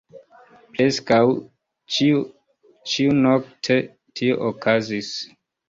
Preskaŭ 0.77 1.19
ĉiunokte 1.97 3.79
tio 3.85 4.43
okazis. 4.53 5.15